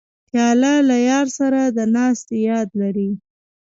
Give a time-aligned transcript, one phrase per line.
[0.27, 3.09] پیاله له یار سره د ناستې یاد لري.